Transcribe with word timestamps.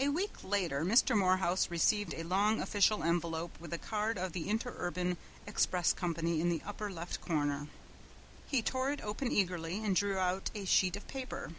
A 0.00 0.08
week 0.08 0.42
later 0.42 0.84
Mr. 0.84 1.16
Morehouse 1.16 1.70
received 1.70 2.14
a 2.14 2.24
long 2.24 2.60
official 2.60 3.04
envelope 3.04 3.52
with 3.60 3.70
the 3.70 3.78
card 3.78 4.18
of 4.18 4.32
the 4.32 4.48
Interurban 4.48 5.16
Express 5.46 5.92
Company 5.92 6.40
in 6.40 6.48
the 6.48 6.62
upper 6.66 6.90
left 6.90 7.20
corner. 7.20 7.68
He 8.48 8.60
tore 8.60 8.90
it 8.90 9.00
open 9.02 9.30
eagerly 9.30 9.84
and 9.84 9.94
drew 9.94 10.18
out 10.18 10.50
a 10.56 10.64
sheet 10.64 10.96
of 10.96 11.06
paper. 11.06 11.52